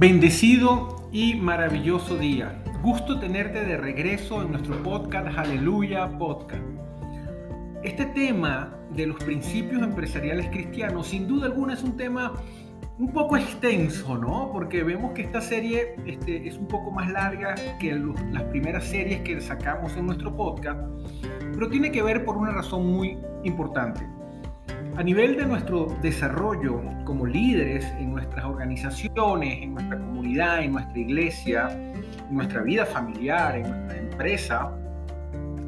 Bendecido 0.00 1.10
y 1.12 1.34
maravilloso 1.34 2.16
día. 2.16 2.64
Gusto 2.82 3.20
tenerte 3.20 3.66
de 3.66 3.76
regreso 3.76 4.40
en 4.40 4.52
nuestro 4.52 4.82
podcast 4.82 5.36
Aleluya 5.36 6.08
Podcast. 6.16 6.62
Este 7.82 8.06
tema 8.06 8.74
de 8.96 9.08
los 9.08 9.22
principios 9.22 9.82
empresariales 9.82 10.48
cristianos, 10.48 11.08
sin 11.08 11.28
duda 11.28 11.48
alguna, 11.48 11.74
es 11.74 11.82
un 11.82 11.98
tema 11.98 12.32
un 12.98 13.12
poco 13.12 13.36
extenso, 13.36 14.16
¿no? 14.16 14.48
Porque 14.50 14.82
vemos 14.82 15.12
que 15.12 15.20
esta 15.20 15.42
serie 15.42 15.96
este, 16.06 16.48
es 16.48 16.56
un 16.56 16.66
poco 16.66 16.90
más 16.90 17.10
larga 17.10 17.54
que 17.78 17.94
las 17.94 18.44
primeras 18.44 18.84
series 18.84 19.20
que 19.20 19.38
sacamos 19.42 19.94
en 19.98 20.06
nuestro 20.06 20.34
podcast, 20.34 20.80
pero 21.52 21.68
tiene 21.68 21.92
que 21.92 22.02
ver 22.02 22.24
por 22.24 22.38
una 22.38 22.52
razón 22.52 22.90
muy 22.90 23.18
importante. 23.44 24.00
A 25.00 25.02
nivel 25.02 25.34
de 25.34 25.46
nuestro 25.46 25.86
desarrollo 26.02 26.82
como 27.06 27.24
líderes 27.24 27.86
en 27.98 28.12
nuestras 28.12 28.44
organizaciones, 28.44 29.62
en 29.62 29.72
nuestra 29.72 29.98
comunidad, 29.98 30.62
en 30.62 30.72
nuestra 30.72 30.98
iglesia, 30.98 31.70
en 31.70 32.34
nuestra 32.34 32.60
vida 32.60 32.84
familiar, 32.84 33.56
en 33.56 33.62
nuestra 33.62 33.96
empresa, 33.96 34.70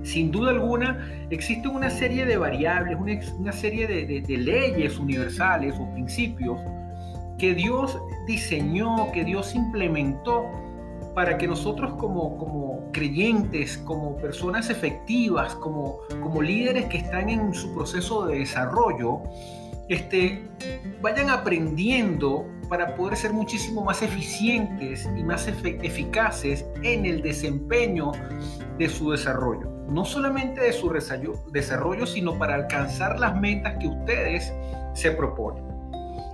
sin 0.02 0.30
duda 0.30 0.50
alguna 0.50 1.08
existe 1.30 1.66
una 1.66 1.88
serie 1.88 2.26
de 2.26 2.36
variables, 2.36 2.98
una, 3.38 3.52
serie 3.52 3.86
de 3.86 4.36
leyes 4.36 4.98
universales 4.98 5.76
o 5.80 5.90
principios 5.94 6.60
que 7.38 7.54
Dios 7.54 7.98
diseñó, 8.26 9.10
que 9.12 9.24
Dios 9.24 9.54
implementó 9.54 10.44
para 11.14 11.36
que 11.36 11.46
nosotros 11.46 11.94
como, 11.94 12.38
como 12.38 12.90
creyentes, 12.92 13.78
como 13.78 14.16
personas 14.16 14.70
efectivas, 14.70 15.54
como, 15.56 15.98
como 16.20 16.40
líderes 16.40 16.86
que 16.86 16.98
están 16.98 17.28
en 17.28 17.52
su 17.52 17.74
proceso 17.74 18.26
de 18.26 18.38
desarrollo, 18.38 19.22
este, 19.88 20.42
vayan 21.02 21.28
aprendiendo 21.28 22.46
para 22.68 22.94
poder 22.94 23.16
ser 23.16 23.32
muchísimo 23.32 23.84
más 23.84 24.00
eficientes 24.00 25.08
y 25.16 25.22
más 25.22 25.46
eficaces 25.46 26.64
en 26.82 27.04
el 27.04 27.20
desempeño 27.20 28.12
de 28.78 28.88
su 28.88 29.10
desarrollo. 29.10 29.68
No 29.88 30.06
solamente 30.06 30.62
de 30.62 30.72
su 30.72 30.90
desarrollo, 31.52 32.06
sino 32.06 32.38
para 32.38 32.54
alcanzar 32.54 33.18
las 33.20 33.38
metas 33.38 33.76
que 33.78 33.88
ustedes 33.88 34.50
se 34.94 35.10
proponen. 35.10 35.71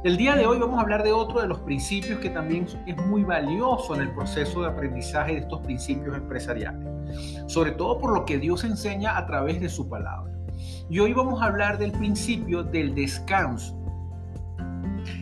El 0.05 0.17
día 0.17 0.37
de 0.37 0.47
hoy 0.47 0.59
vamos 0.59 0.79
a 0.79 0.83
hablar 0.83 1.03
de 1.03 1.12
otro 1.12 1.41
de 1.41 1.48
los 1.48 1.59
principios 1.59 2.21
que 2.21 2.31
también 2.31 2.69
es 2.87 2.97
muy 3.07 3.25
valioso 3.25 3.97
en 3.97 4.03
el 4.03 4.11
proceso 4.12 4.62
de 4.62 4.69
aprendizaje 4.69 5.33
de 5.33 5.39
estos 5.41 5.61
principios 5.62 6.17
empresariales, 6.17 6.89
sobre 7.48 7.73
todo 7.73 7.98
por 7.98 8.15
lo 8.15 8.25
que 8.25 8.39
Dios 8.39 8.62
enseña 8.62 9.19
a 9.19 9.27
través 9.27 9.61
de 9.61 9.69
su 9.69 9.89
palabra. 9.89 10.33
Y 10.89 11.01
hoy 11.01 11.13
vamos 11.14 11.42
a 11.42 11.47
hablar 11.47 11.79
del 11.79 11.91
principio 11.91 12.63
del 12.63 12.95
descanso. 12.95 13.77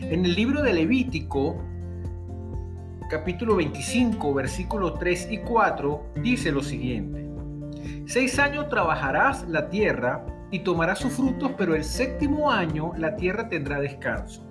En 0.01 0.23
el 0.23 0.35
libro 0.35 0.61
de 0.61 0.73
Levítico, 0.73 1.57
capítulo 3.09 3.55
25, 3.55 4.31
versículos 4.35 4.99
3 4.99 5.29
y 5.31 5.37
4, 5.39 6.03
dice 6.21 6.51
lo 6.51 6.61
siguiente. 6.61 7.27
Seis 8.05 8.37
años 8.37 8.69
trabajarás 8.69 9.47
la 9.49 9.69
tierra 9.69 10.23
y 10.51 10.59
tomarás 10.59 10.99
sus 10.99 11.13
frutos, 11.13 11.51
pero 11.57 11.73
el 11.73 11.83
séptimo 11.83 12.51
año 12.51 12.91
la 12.95 13.15
tierra 13.15 13.49
tendrá 13.49 13.79
descanso 13.79 14.46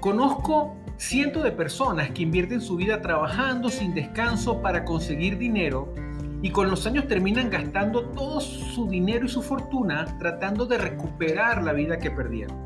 Conozco 0.00 0.76
cientos 0.96 1.42
de 1.42 1.50
personas 1.50 2.10
que 2.10 2.22
invierten 2.22 2.60
su 2.60 2.76
vida 2.76 3.02
trabajando 3.02 3.68
sin 3.68 3.94
descanso 3.94 4.62
para 4.62 4.84
conseguir 4.84 5.38
dinero 5.38 5.92
y 6.40 6.50
con 6.50 6.70
los 6.70 6.86
años 6.86 7.08
terminan 7.08 7.50
gastando 7.50 8.04
todo 8.10 8.40
su 8.40 8.88
dinero 8.88 9.26
y 9.26 9.28
su 9.28 9.42
fortuna 9.42 10.16
tratando 10.20 10.66
de 10.66 10.78
recuperar 10.78 11.64
la 11.64 11.72
vida 11.72 11.98
que 11.98 12.12
perdieron. 12.12 12.56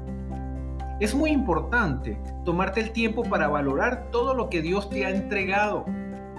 Es 1.00 1.14
muy 1.14 1.30
importante 1.30 2.20
tomarte 2.44 2.80
el 2.80 2.92
tiempo 2.92 3.22
para 3.22 3.48
valorar 3.48 4.10
todo 4.10 4.34
lo 4.34 4.50
que 4.50 4.60
Dios 4.60 4.90
te 4.90 5.06
ha 5.06 5.10
entregado, 5.10 5.86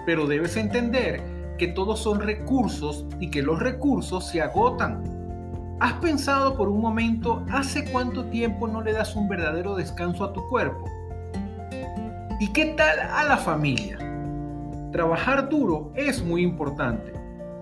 pero 0.06 0.28
debes 0.28 0.58
entender 0.58 1.24
que 1.58 1.68
todos 1.68 2.00
son 2.00 2.22
recursos 2.22 3.08
y 3.20 3.31
que 3.31 3.42
los 3.42 3.60
recursos 3.60 4.28
se 4.28 4.42
agotan. 4.42 5.22
¿Has 5.79 5.94
pensado 5.94 6.56
por 6.56 6.69
un 6.69 6.79
momento 6.79 7.44
hace 7.51 7.84
cuánto 7.91 8.25
tiempo 8.25 8.67
no 8.67 8.81
le 8.81 8.94
das 8.94 9.16
un 9.16 9.28
verdadero 9.28 9.75
descanso 9.75 10.23
a 10.23 10.31
tu 10.31 10.47
cuerpo? 10.47 10.85
¿Y 12.39 12.47
qué 12.53 12.67
tal 12.78 13.00
a 13.00 13.23
la 13.23 13.38
familia? 13.38 13.97
Trabajar 14.91 15.50
duro 15.50 15.91
es 15.95 16.23
muy 16.23 16.44
importante, 16.44 17.12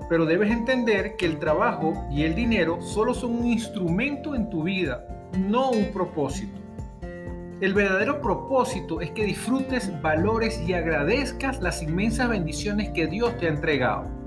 pero 0.10 0.26
debes 0.26 0.52
entender 0.52 1.16
que 1.16 1.26
el 1.26 1.40
trabajo 1.40 1.94
y 2.12 2.24
el 2.24 2.36
dinero 2.36 2.82
solo 2.82 3.14
son 3.14 3.34
un 3.36 3.48
instrumento 3.48 4.36
en 4.36 4.50
tu 4.50 4.64
vida, 4.64 5.06
no 5.38 5.72
un 5.72 5.86
propósito. 5.92 6.60
El 7.62 7.74
verdadero 7.74 8.22
propósito 8.22 9.02
es 9.02 9.12
que 9.12 9.24
disfrutes, 9.24 9.92
valores 10.02 10.62
y 10.68 10.74
agradezcas 10.74 11.62
las 11.62 11.82
inmensas 11.82 12.28
bendiciones 12.28 12.90
que 12.90 13.08
Dios 13.08 13.38
te 13.38 13.48
ha 13.48 13.50
entregado. 13.50 14.21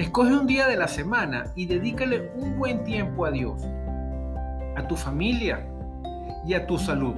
Escoge 0.00 0.32
un 0.32 0.46
día 0.46 0.66
de 0.66 0.78
la 0.78 0.88
semana 0.88 1.52
y 1.54 1.66
dedícale 1.66 2.30
un 2.34 2.56
buen 2.56 2.84
tiempo 2.84 3.26
a 3.26 3.30
Dios, 3.30 3.62
a 4.74 4.88
tu 4.88 4.96
familia 4.96 5.66
y 6.46 6.54
a 6.54 6.66
tu 6.66 6.78
salud. 6.78 7.12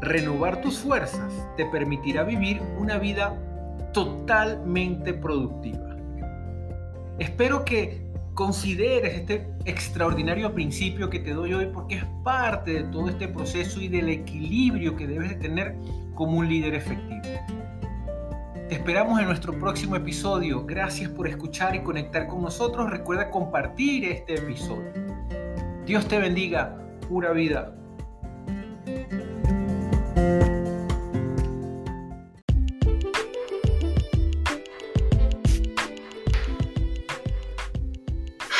Renovar 0.00 0.62
tus 0.62 0.80
fuerzas 0.80 1.32
te 1.56 1.64
permitirá 1.66 2.24
vivir 2.24 2.60
una 2.76 2.98
vida 2.98 3.38
totalmente 3.92 5.14
productiva. 5.14 5.96
Espero 7.20 7.64
que 7.64 8.04
consideres 8.34 9.14
este 9.14 9.48
extraordinario 9.64 10.52
principio 10.52 11.08
que 11.08 11.20
te 11.20 11.34
doy 11.34 11.54
hoy 11.54 11.66
porque 11.72 11.98
es 11.98 12.04
parte 12.24 12.72
de 12.72 12.82
todo 12.82 13.10
este 13.10 13.28
proceso 13.28 13.80
y 13.80 13.86
del 13.86 14.08
equilibrio 14.08 14.96
que 14.96 15.06
debes 15.06 15.28
de 15.28 15.36
tener 15.36 15.76
como 16.16 16.38
un 16.38 16.48
líder 16.48 16.74
efectivo. 16.74 17.22
Te 18.70 18.76
esperamos 18.76 19.18
en 19.18 19.26
nuestro 19.26 19.52
próximo 19.58 19.96
episodio. 19.96 20.64
Gracias 20.64 21.10
por 21.10 21.26
escuchar 21.26 21.74
y 21.74 21.82
conectar 21.82 22.28
con 22.28 22.40
nosotros. 22.40 22.88
Recuerda 22.88 23.28
compartir 23.28 24.04
este 24.04 24.34
episodio. 24.36 24.92
Dios 25.84 26.06
te 26.06 26.20
bendiga. 26.20 26.78
Pura 27.08 27.32
vida. 27.32 27.74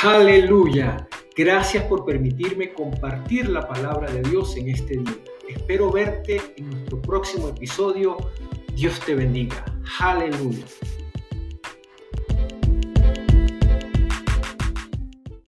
Aleluya. 0.02 1.06
Gracias 1.36 1.84
por 1.84 2.04
permitirme 2.04 2.72
compartir 2.72 3.48
la 3.48 3.60
palabra 3.68 4.10
de 4.10 4.22
Dios 4.22 4.56
en 4.56 4.70
este 4.70 4.96
día. 4.96 5.18
Espero 5.48 5.92
verte 5.92 6.40
en 6.56 6.68
nuestro 6.68 7.00
próximo 7.00 7.50
episodio. 7.50 8.16
Dios 8.74 8.98
te 9.06 9.14
bendiga. 9.14 9.69
Aleluya. 9.98 10.64